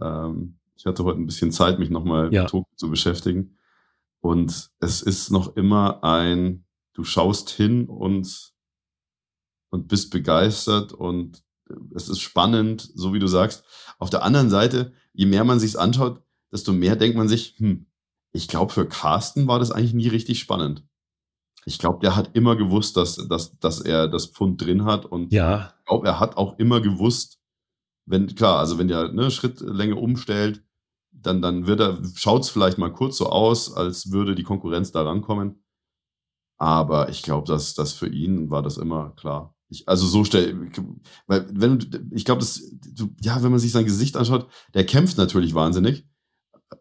[0.00, 2.46] Ähm, ich hatte heute ein bisschen Zeit, mich nochmal ja.
[2.46, 3.56] zu beschäftigen.
[4.20, 6.64] Und es ist noch immer ein,
[6.98, 8.52] du schaust hin und,
[9.70, 11.44] und bist begeistert und
[11.94, 13.62] es ist spannend, so wie du sagst.
[14.00, 17.86] Auf der anderen Seite, je mehr man sich anschaut, desto mehr denkt man sich, hm,
[18.32, 20.84] ich glaube, für Carsten war das eigentlich nie richtig spannend.
[21.66, 25.06] Ich glaube, der hat immer gewusst, dass, dass, dass er das Pfund drin hat.
[25.06, 25.72] Und ja.
[25.78, 27.38] ich glaube, er hat auch immer gewusst,
[28.06, 30.64] wenn, klar, also wenn der eine Schrittlänge umstellt,
[31.12, 34.90] dann, dann wird er, schaut es vielleicht mal kurz so aus, als würde die Konkurrenz
[34.90, 35.62] da rankommen.
[36.58, 39.54] Aber ich glaube, dass das für ihn war das immer klar.
[39.70, 40.70] Ich, also so stell,
[41.26, 42.62] weil wenn ich glaube, das,
[43.20, 46.06] ja, wenn man sich sein Gesicht anschaut, der kämpft natürlich wahnsinnig.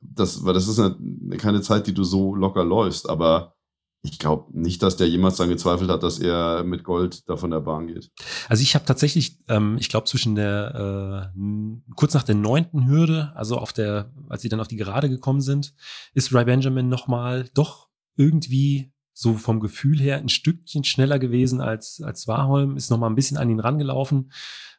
[0.01, 0.97] Das, weil das ist eine,
[1.37, 3.09] keine Zeit, die du so locker läufst.
[3.09, 3.55] Aber
[4.01, 7.51] ich glaube nicht, dass der jemals dann gezweifelt hat, dass er mit Gold da von
[7.51, 8.11] der Bahn geht.
[8.47, 11.39] Also ich habe tatsächlich, ähm, ich glaube zwischen der äh,
[11.95, 15.41] kurz nach der neunten Hürde, also auf der, als sie dann auf die Gerade gekommen
[15.41, 15.73] sind,
[16.13, 21.59] ist Ray Benjamin noch mal doch irgendwie so vom Gefühl her ein Stückchen schneller gewesen
[21.59, 24.31] als, als Warholm, ist noch mal ein bisschen an ihn rangelaufen.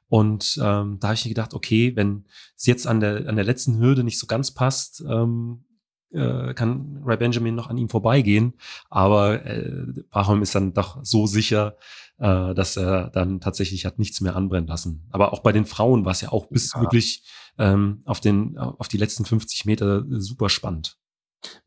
[0.07, 2.25] Und ähm, da habe ich mir gedacht, okay, wenn
[2.57, 5.65] es jetzt an der, an der letzten Hürde nicht so ganz passt, ähm,
[6.13, 8.55] äh, kann Ray Benjamin noch an ihm vorbeigehen.
[8.91, 11.77] Aber äh, Warholm ist dann doch so sicher,
[12.19, 15.09] äh, dass er dann tatsächlich hat nichts mehr anbrennen lassen.
[15.11, 16.81] Aber auch bei den Frauen war es ja auch bis ja.
[16.81, 17.25] wirklich
[17.59, 20.98] ähm, auf, den, auf die letzten 50 Meter super spannend.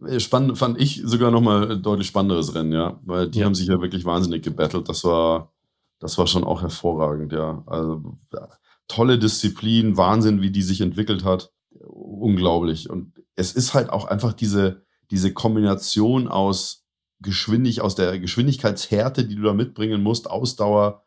[0.05, 3.45] Äh, spannend fand ich sogar noch mal deutlich spannenderes Rennen, ja, weil die ja.
[3.45, 4.89] haben sich ja wirklich wahnsinnig gebettelt.
[4.89, 5.53] Das war,
[5.99, 7.63] das war schon auch hervorragend, ja.
[7.65, 8.17] Also
[8.87, 12.89] tolle Disziplin, Wahnsinn, wie die sich entwickelt hat, unglaublich.
[12.89, 16.79] Und es ist halt auch einfach diese, diese Kombination aus
[17.23, 21.05] Geschwindig, aus der Geschwindigkeitshärte, die du da mitbringen musst, Ausdauer.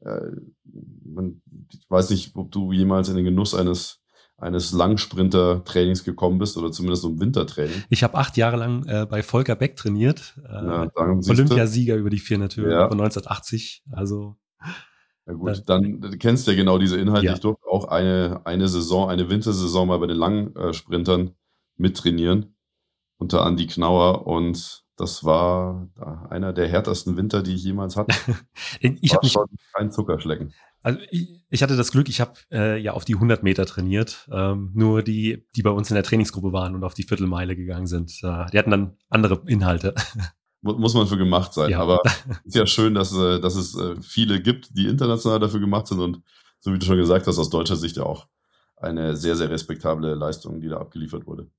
[0.00, 0.32] Äh,
[1.04, 1.40] man,
[1.72, 4.01] ich weiß nicht, ob du jemals in den Genuss eines
[4.42, 7.84] eines Langsprinter-Trainings gekommen bist oder zumindest um Wintertraining.
[7.88, 12.18] Ich habe acht Jahre lang äh, bei Volker Beck trainiert, äh, ja, Olympiasieger über die
[12.18, 12.88] 400 Höhe ja.
[12.88, 13.84] von 1980.
[13.92, 14.36] Also
[15.26, 17.26] ja gut, äh, dann du kennst ja genau diese Inhalte.
[17.26, 17.34] Ja.
[17.34, 21.34] Ich durfte auch eine, eine Saison, eine Wintersaison mal bei den Langsprintern
[21.76, 22.56] mittrainieren
[23.18, 25.88] unter Andi Knauer und das war
[26.28, 28.14] einer der härtesten Winter, die ich jemals hatte.
[28.80, 29.28] ich habe
[29.72, 30.52] kein Zuckerschlecken.
[30.82, 34.28] Also ich, ich hatte das Glück, ich habe äh, ja auf die 100 Meter trainiert,
[34.32, 37.86] ähm, nur die, die bei uns in der Trainingsgruppe waren und auf die Viertelmeile gegangen
[37.86, 38.12] sind.
[38.22, 39.94] Äh, die hatten dann andere Inhalte.
[40.62, 41.70] Muss man für gemacht sein.
[41.70, 41.80] Ja.
[41.80, 42.00] Aber
[42.44, 46.00] ist ja schön, dass, äh, dass es äh, viele gibt, die international dafür gemacht sind
[46.00, 46.22] und
[46.60, 48.28] so wie du schon gesagt hast, aus deutscher Sicht ja auch
[48.76, 51.50] eine sehr, sehr respektable Leistung, die da abgeliefert wurde.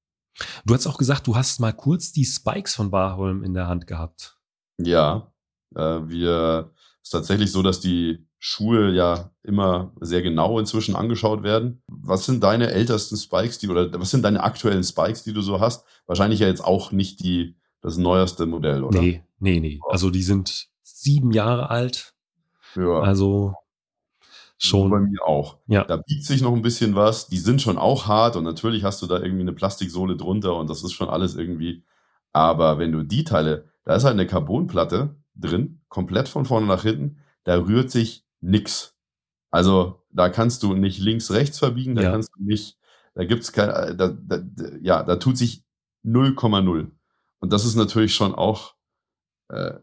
[0.66, 3.88] Du hast auch gesagt, du hast mal kurz die Spikes von Barholm in der Hand
[3.88, 4.38] gehabt.
[4.78, 5.34] Ja,
[5.76, 11.82] äh, wir ist tatsächlich so, dass die Schuhe ja immer sehr genau inzwischen angeschaut werden.
[11.88, 15.62] Was sind deine ältesten Spikes, die oder was sind deine aktuellen Spikes, die du so
[15.62, 15.86] hast?
[16.08, 19.00] Wahrscheinlich ja jetzt auch nicht die das neueste Modell, oder?
[19.00, 19.80] Nee, nee, nee.
[19.88, 22.16] Also die sind sieben Jahre alt.
[22.76, 23.00] Ja.
[23.00, 23.54] Also
[24.58, 24.90] schon.
[24.90, 25.60] Bei mir auch.
[25.68, 25.86] Ja.
[25.86, 27.28] Da biegt sich noch ein bisschen was.
[27.28, 30.70] Die sind schon auch hart und natürlich hast du da irgendwie eine Plastiksohle drunter und
[30.70, 31.86] das ist schon alles irgendwie.
[32.34, 36.84] Aber wenn du die Teile, da ist halt eine Carbonplatte drin, komplett von vorne nach
[36.84, 38.96] hinten, da rührt sich nix.
[39.52, 42.12] Also da kannst du nicht links, rechts verbiegen, da Ja.
[42.12, 42.78] kannst du nicht,
[43.16, 44.40] da gibt's kein, äh, da, da,
[44.82, 45.64] ja, da tut sich
[46.04, 46.92] 0,0.
[47.40, 48.76] Und das ist natürlich schon auch
[49.50, 49.74] äh,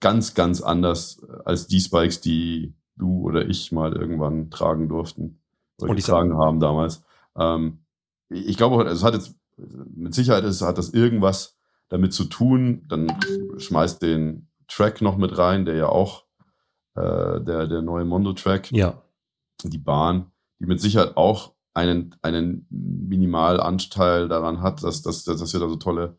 [0.00, 5.40] ganz, ganz anders äh, als die Spikes, die du oder ich mal irgendwann tragen durften
[5.78, 7.02] oder Und ich sag- getragen haben damals.
[7.36, 7.84] Ähm,
[8.28, 11.56] ich ich glaube, es hat jetzt mit Sicherheit ist, hat das irgendwas
[11.88, 12.84] damit zu tun.
[12.88, 13.12] Dann
[13.58, 16.25] schmeißt den Track noch mit rein, der ja auch
[16.96, 19.02] äh, der, der neue Mondo-Track Ja,
[19.64, 25.60] die Bahn, die mit Sicherheit auch einen, einen Minimalanteil daran hat, dass, dass, dass wir
[25.60, 26.18] da so tolle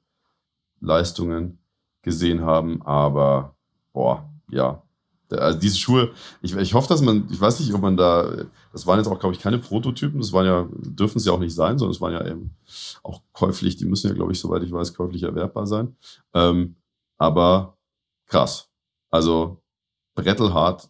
[0.79, 1.59] Leistungen
[2.03, 2.81] gesehen haben.
[2.83, 3.55] Aber,
[3.91, 4.83] boah, ja.
[5.29, 8.87] Also diese Schuhe, ich, ich hoffe, dass man, ich weiß nicht, ob man da, das
[8.87, 11.53] waren jetzt auch, glaube ich, keine Prototypen, das waren ja, dürfen es ja auch nicht
[11.53, 12.55] sein, sondern es waren ja eben
[13.03, 15.97] auch käuflich, die müssen ja, glaube ich, soweit ich weiß, käuflich erwerbbar sein.
[16.33, 16.77] Ähm,
[17.17, 17.77] aber
[18.27, 18.69] krass.
[19.09, 19.61] Also
[20.17, 20.89] brettelhart.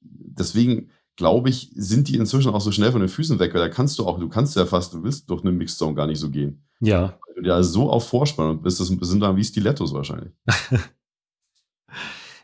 [0.00, 3.68] Deswegen glaube ich, sind die inzwischen auch so schnell von den Füßen weg, weil da
[3.68, 6.30] kannst du auch, du kannst ja fast, du willst durch eine Mixzone gar nicht so
[6.30, 6.62] gehen.
[6.80, 7.18] ja.
[7.34, 10.32] Weil du ja so auf Vorspannung bist, das sind dann wie Stilettos wahrscheinlich.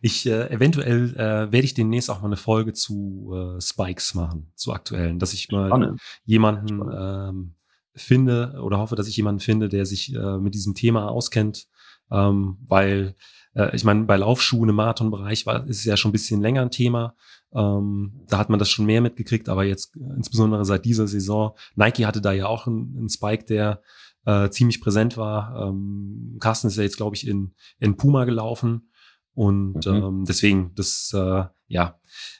[0.06, 4.52] Ich äh, eventuell äh, werde ich demnächst auch mal eine Folge zu äh, Spikes machen,
[4.54, 6.00] zu aktuellen, dass ich mal Spannend.
[6.26, 7.54] jemanden ähm,
[7.94, 11.68] finde oder hoffe, dass ich jemanden finde, der sich äh, mit diesem Thema auskennt,
[12.10, 13.16] ähm, weil
[13.54, 16.62] äh, ich meine, bei Laufschuhen im Marathonbereich war ist es ja schon ein bisschen länger
[16.62, 17.14] ein Thema.
[17.52, 21.56] Ähm, da hat man das schon mehr mitgekriegt, aber jetzt äh, insbesondere seit dieser Saison,
[21.76, 23.80] Nike hatte da ja auch einen, einen Spike, der
[24.26, 25.68] äh, ziemlich präsent war.
[25.68, 28.90] Ähm, Carsten ist ja jetzt, glaube ich, in, in Puma gelaufen.
[29.34, 29.94] Und Mhm.
[29.94, 31.98] ähm, deswegen, das, äh, ja,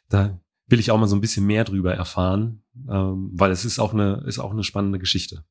[0.09, 3.79] da will ich auch mal so ein bisschen mehr drüber erfahren, ähm, weil es ist
[3.79, 5.45] auch eine, ist auch eine spannende Geschichte.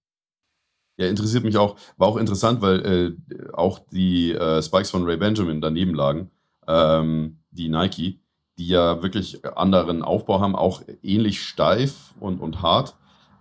[0.98, 1.76] Ja, interessiert mich auch.
[1.98, 6.30] War auch interessant, weil äh, auch die äh, Spikes von Ray Benjamin daneben lagen,
[6.68, 8.20] ähm, die Nike,
[8.58, 12.96] die ja wirklich anderen Aufbau haben, auch ähnlich steif und, und hart,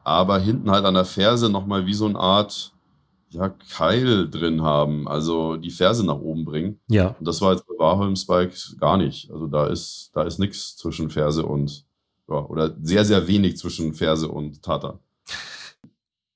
[0.05, 2.73] aber hinten halt an der Ferse nochmal wie so eine Art
[3.33, 6.81] ja, Keil drin haben, also die Ferse nach oben bringen.
[6.89, 9.31] Ja, Und das war jetzt bei Warholm Spikes gar nicht.
[9.31, 11.85] Also da ist, da ist nichts zwischen Ferse und,
[12.29, 14.99] ja, oder sehr, sehr wenig zwischen Ferse und Tata.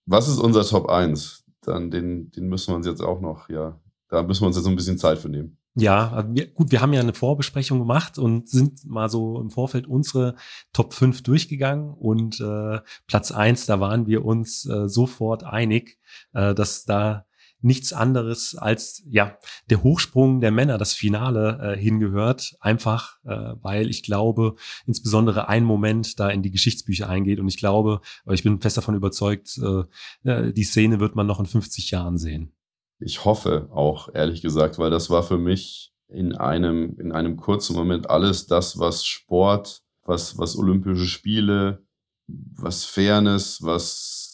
[0.07, 1.45] Was ist unser Top 1?
[1.63, 4.67] Dann den, den müssen wir uns jetzt auch noch, ja, da müssen wir uns jetzt
[4.67, 5.59] ein bisschen Zeit für nehmen.
[5.75, 9.87] ja, also gut, wir haben ja eine Vorbesprechung gemacht und sind mal so im Vorfeld
[9.87, 10.37] unsere
[10.73, 15.99] Top 5 durchgegangen und äh, Platz 1, da waren wir uns äh, sofort einig,
[16.33, 17.26] äh, dass da
[17.67, 19.37] nichts anderes als ja
[19.69, 24.55] der Hochsprung der Männer, das Finale äh, hingehört, einfach äh, weil ich glaube,
[24.87, 28.01] insbesondere ein Moment da in die Geschichtsbücher eingeht und ich glaube,
[28.31, 32.19] ich bin fest davon überzeugt, äh, äh, die Szene wird man noch in 50 Jahren
[32.19, 32.53] sehen.
[33.01, 37.75] Ich hoffe auch, ehrlich gesagt, weil das war für mich in einem, in einem kurzen
[37.75, 41.85] Moment alles das, was Sport, was, was Olympische Spiele,
[42.29, 44.26] was Fairness, was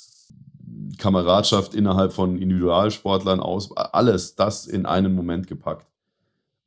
[0.99, 5.87] Kameradschaft innerhalb von Individualsportlern aus, alles das in einem Moment gepackt.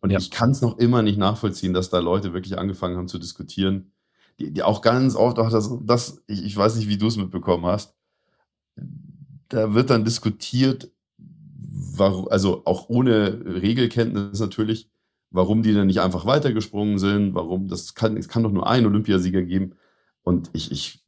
[0.01, 0.19] Und Ja.
[0.19, 3.91] ich kann es noch immer nicht nachvollziehen, dass da Leute wirklich angefangen haben zu diskutieren,
[4.39, 7.17] die, die auch ganz oft auch das, das ich, ich weiß nicht, wie du es
[7.17, 7.95] mitbekommen hast,
[9.49, 14.89] da wird dann diskutiert, warum, also auch ohne Regelkenntnis natürlich,
[15.32, 18.86] warum die dann nicht einfach weitergesprungen sind, warum, das kann, es kann doch nur einen
[18.86, 19.75] Olympiasieger geben.
[20.23, 21.05] Und ich, ich,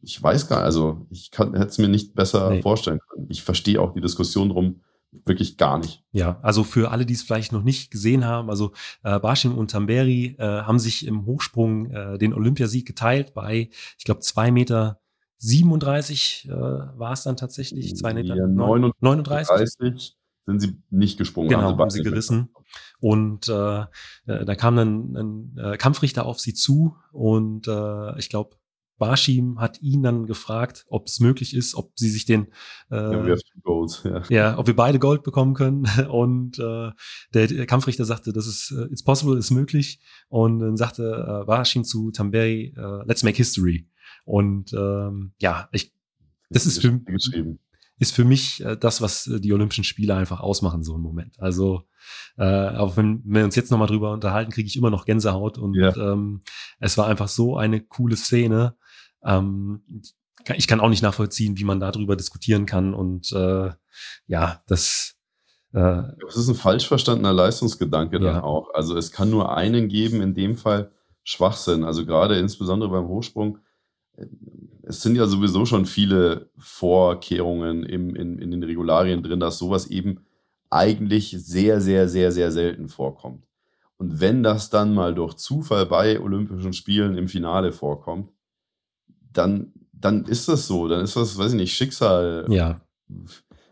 [0.00, 2.62] ich weiß gar nicht, also ich hätte es mir nicht besser Nee.
[2.62, 3.26] vorstellen können.
[3.30, 4.80] Ich verstehe auch die Diskussion drum
[5.24, 6.04] wirklich gar nicht.
[6.12, 9.70] Ja, also für alle, die es vielleicht noch nicht gesehen haben, also äh, Bashim und
[9.70, 15.00] Tamberi äh, haben sich im Hochsprung äh, den Olympiasieg geteilt bei, ich glaube, zwei Meter
[15.38, 20.16] 37 äh, war es dann tatsächlich, zwei Meter Ja, neun- 39 39.
[20.46, 21.48] sind sie nicht gesprungen.
[21.48, 22.50] Genau, beide haben sie nicht gerissen.
[23.00, 23.80] Und äh,
[24.26, 28.56] äh, da kam dann ein äh, Kampfrichter auf sie zu und äh, ich glaube,
[28.98, 32.48] Barshim hat ihn dann gefragt, ob es möglich ist, ob sie sich den
[32.90, 34.22] äh, ja, Gold, ja.
[34.28, 34.58] ja.
[34.58, 35.84] ob wir beide Gold bekommen können.
[36.10, 36.90] Und äh,
[37.32, 40.00] der Kampfrichter sagte, das ist uh, it's possible, ist möglich.
[40.28, 43.88] Und dann sagte äh, Barshim zu Tamberi, uh, let's make history.
[44.24, 45.94] Und ähm, ja, ich
[46.50, 47.00] das ist für,
[47.98, 51.38] ist für mich äh, das, was äh, die Olympischen Spiele einfach ausmachen, so im Moment.
[51.38, 51.82] Also,
[52.36, 55.74] äh, auch wenn wir uns jetzt nochmal drüber unterhalten, kriege ich immer noch Gänsehaut und
[55.74, 55.94] ja.
[55.96, 56.42] ähm,
[56.78, 58.76] es war einfach so eine coole Szene.
[59.24, 59.82] Ähm,
[60.56, 63.70] ich kann auch nicht nachvollziehen, wie man darüber diskutieren kann und äh,
[64.26, 65.16] ja, das
[65.72, 68.42] äh, das ist ein falsch verstandener Leistungsgedanke dann ja.
[68.42, 68.72] auch.
[68.74, 70.92] Also es kann nur einen geben, in dem Fall
[71.24, 71.84] Schwachsinn.
[71.84, 73.58] Also gerade insbesondere beim Hochsprung
[74.82, 79.86] es sind ja sowieso schon viele Vorkehrungen im, in, in den Regularien drin, dass sowas
[79.88, 80.24] eben
[80.70, 83.44] eigentlich sehr, sehr, sehr, sehr selten vorkommt.
[83.96, 88.30] Und wenn das dann mal durch Zufall bei Olympischen Spielen im Finale vorkommt,
[89.32, 92.80] dann, dann ist das so, dann ist das, weiß ich nicht, Schicksal, ja.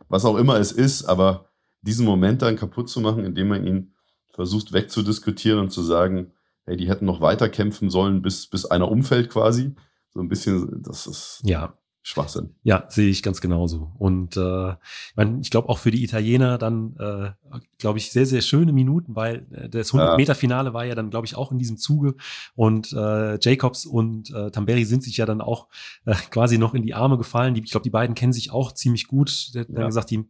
[0.08, 1.46] was auch immer es ist, aber
[1.82, 3.94] diesen Moment dann kaputt zu machen, indem man ihn
[4.32, 6.32] versucht wegzudiskutieren und zu sagen,
[6.64, 9.74] hey, die hätten noch weiter kämpfen sollen, bis, bis einer umfällt quasi,
[10.10, 11.78] so ein bisschen, das ist ja.
[12.08, 12.54] Schwachsinn.
[12.62, 13.90] Ja, sehe ich ganz genauso.
[13.98, 18.26] Und äh, ich, mein, ich glaube auch für die Italiener dann, äh, glaube ich, sehr,
[18.26, 21.78] sehr schöne Minuten, weil äh, das 100-Meter-Finale war ja dann, glaube ich, auch in diesem
[21.78, 22.14] Zuge.
[22.54, 25.66] Und äh, Jacobs und äh, Tamberi sind sich ja dann auch
[26.04, 27.54] äh, quasi noch in die Arme gefallen.
[27.54, 29.52] Die, ich glaube, die beiden kennen sich auch ziemlich gut.
[29.54, 29.86] Der hat ja.
[29.86, 30.28] gesagt, die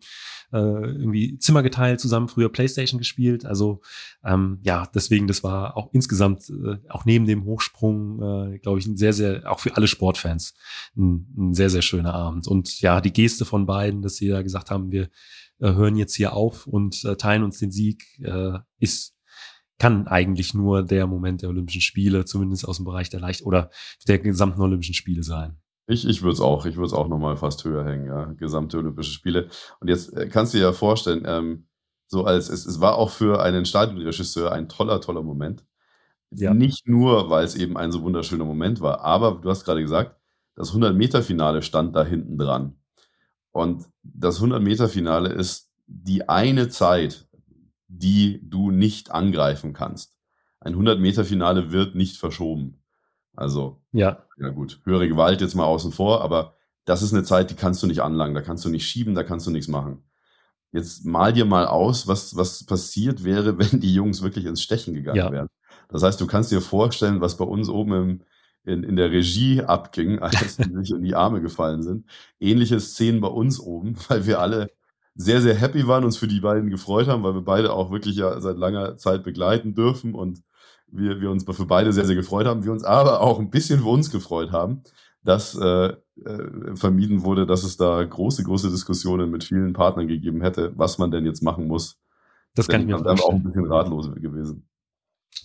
[0.52, 3.44] äh, irgendwie Zimmer geteilt, zusammen früher Playstation gespielt.
[3.44, 3.80] Also
[4.24, 8.87] ähm, ja, deswegen, das war auch insgesamt, äh, auch neben dem Hochsprung, äh, glaube ich,
[8.87, 10.54] ein sehr, sehr, auch für alle Sportfans,
[10.96, 12.46] ein, ein sehr, sehr schöner Abend.
[12.48, 15.09] Und ja, die Geste von beiden, dass sie ja gesagt haben, wir
[15.59, 19.16] äh, hören jetzt hier auf und äh, teilen uns den Sieg, äh, ist
[19.78, 23.70] kann eigentlich nur der Moment der Olympischen Spiele, zumindest aus dem Bereich der Leicht- oder
[24.09, 25.59] der gesamten Olympischen Spiele sein.
[25.87, 28.25] Ich, ich würde es auch, ich würde es auch nochmal fast höher hängen, ja.
[28.33, 29.49] Gesamte Olympische Spiele.
[29.81, 31.66] Und jetzt äh, kannst du dir ja vorstellen, ähm,
[32.09, 35.64] so als es, es war auch für einen Stadionregisseur ein toller, toller Moment.
[36.31, 36.55] Ja.
[36.55, 40.16] Nicht nur, weil es eben ein so wunderschöner Moment war, aber du hast gerade gesagt,
[40.55, 42.77] das 100-Meter-Finale stand da hinten dran.
[43.53, 47.29] Und das 100-Meter-Finale ist die eine Zeit,
[47.88, 50.14] die du nicht angreifen kannst.
[50.61, 52.83] Ein 100-Meter-Finale wird nicht verschoben.
[53.37, 54.25] Also, ja.
[54.38, 56.55] ja gut, höhere Gewalt jetzt mal außen vor, aber
[56.87, 59.22] das ist eine Zeit, die kannst du nicht anlangen, da kannst du nicht schieben, da
[59.22, 60.03] kannst du nichts machen.
[60.72, 64.94] Jetzt mal dir mal aus, was, was passiert wäre, wenn die Jungs wirklich ins Stechen
[64.94, 65.31] gegangen ja.
[65.31, 65.49] wären.
[65.88, 68.20] Das heißt, du kannst dir vorstellen, was bei uns oben im,
[68.64, 72.07] in, in der Regie abging, als die sich in die Arme gefallen sind.
[72.40, 74.70] Ähnliche Szenen bei uns oben, weil wir alle
[75.14, 78.16] sehr, sehr happy waren, uns für die beiden gefreut haben, weil wir beide auch wirklich
[78.16, 80.42] ja seit langer Zeit begleiten dürfen und
[80.88, 83.81] wir, wir uns für beide sehr, sehr gefreut haben, wir uns aber auch ein bisschen
[83.81, 84.83] für uns gefreut haben,
[85.22, 85.94] dass äh,
[86.25, 90.99] äh, vermieden wurde, dass es da große, große Diskussionen mit vielen Partnern gegeben hätte, was
[90.99, 91.99] man denn jetzt machen muss.
[92.55, 93.20] Das kann ich mir vorstellen.
[93.20, 94.66] auch ein bisschen ratlos gewesen.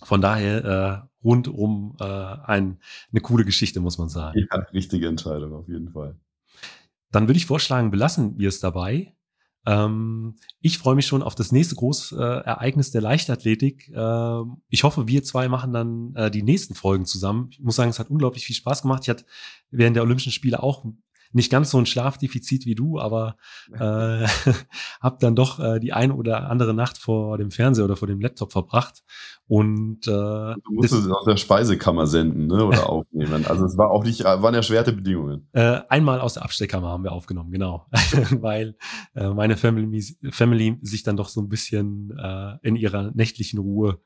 [0.02, 2.78] Von daher äh, rundum äh, ein,
[3.12, 4.46] eine coole Geschichte, muss man sagen.
[4.50, 6.16] Ja, richtige Entscheidung, auf jeden Fall.
[7.10, 9.14] Dann würde ich vorschlagen, belassen wir es dabei.
[9.64, 13.90] Ähm, ich freue mich schon auf das nächste große äh, Ereignis der Leichtathletik.
[13.94, 17.48] Ähm, ich hoffe, wir zwei machen dann äh, die nächsten Folgen zusammen.
[17.50, 19.02] Ich muss sagen, es hat unglaublich viel Spaß gemacht.
[19.04, 19.24] Ich hatte
[19.70, 20.84] während der Olympischen Spiele auch
[21.32, 23.36] nicht ganz so ein Schlafdefizit wie du, aber
[23.72, 24.26] äh,
[25.00, 28.20] habe dann doch äh, die eine oder andere Nacht vor dem Fernseher oder vor dem
[28.20, 29.02] Laptop verbracht.
[29.46, 32.64] Und äh, du musstest es aus der Speisekammer senden, ne?
[32.64, 33.44] Oder aufnehmen.
[33.46, 35.48] Also es war auch nicht, waren erschwerte Bedingungen.
[35.52, 37.86] Äh, einmal aus der Absteckkammer haben wir aufgenommen, genau.
[38.40, 38.76] Weil
[39.14, 44.00] äh, meine Family, Family sich dann doch so ein bisschen äh, in ihrer nächtlichen Ruhe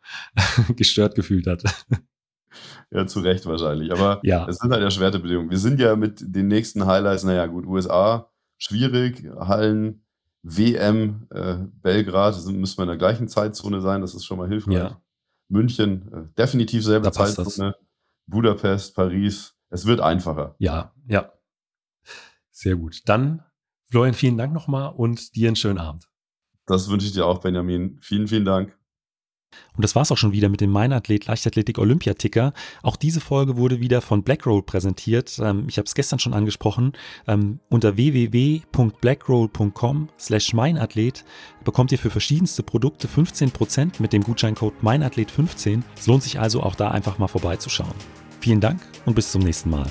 [0.77, 1.63] gestört gefühlt hat.
[2.91, 3.93] Ja, zu Recht wahrscheinlich.
[3.93, 4.47] Aber ja.
[4.49, 5.51] es sind halt erschwerte Bedingungen.
[5.51, 10.05] Wir sind ja mit den nächsten Highlights, naja, gut, USA, schwierig, Hallen,
[10.43, 14.49] WM, äh, Belgrad, sind, müssen wir in der gleichen Zeitzone sein, das ist schon mal
[14.49, 14.75] hilfreich.
[14.75, 15.01] Ja.
[15.49, 17.75] München, äh, definitiv selbe Zeitzone.
[18.27, 20.55] Budapest, Paris, es wird einfacher.
[20.59, 21.33] Ja, ja.
[22.51, 23.03] Sehr gut.
[23.07, 23.43] Dann,
[23.91, 26.09] Florian, vielen Dank nochmal und dir einen schönen Abend.
[26.67, 27.99] Das wünsche ich dir auch, Benjamin.
[28.01, 28.77] Vielen, vielen Dank.
[29.77, 32.53] Und das war's auch schon wieder mit dem Meinathlet Leichtathletik Olympiaticker.
[32.83, 35.39] Auch diese Folge wurde wieder von Blackroll präsentiert.
[35.43, 36.93] Ähm, ich habe es gestern schon angesprochen.
[37.27, 41.25] Ähm, unter www.blackroll.com slash meinathlet
[41.65, 45.83] bekommt ihr für verschiedenste Produkte 15% mit dem Gutscheincode meinathlet15.
[45.99, 47.95] Es lohnt sich also auch da einfach mal vorbeizuschauen.
[48.41, 49.87] Vielen Dank und bis zum nächsten Mal.